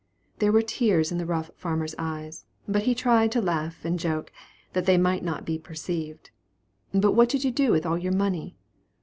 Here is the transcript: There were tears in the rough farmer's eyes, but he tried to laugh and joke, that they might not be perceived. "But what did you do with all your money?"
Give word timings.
There 0.39 0.51
were 0.51 0.63
tears 0.63 1.11
in 1.11 1.19
the 1.19 1.27
rough 1.27 1.51
farmer's 1.55 1.93
eyes, 1.99 2.47
but 2.67 2.81
he 2.85 2.95
tried 2.95 3.31
to 3.33 3.39
laugh 3.41 3.85
and 3.85 3.99
joke, 3.99 4.31
that 4.73 4.87
they 4.87 4.97
might 4.97 5.23
not 5.23 5.45
be 5.45 5.59
perceived. 5.59 6.31
"But 6.91 7.11
what 7.11 7.29
did 7.29 7.43
you 7.43 7.51
do 7.51 7.71
with 7.71 7.85
all 7.85 7.99
your 7.99 8.11
money?" 8.13 8.57